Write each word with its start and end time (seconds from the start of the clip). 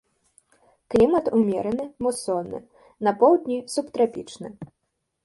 Клімат 0.93 1.25
умераны 1.39 1.85
мусонны, 2.05 2.59
на 3.09 3.13
поўдні 3.25 3.57
субтрапічны. 3.75 4.49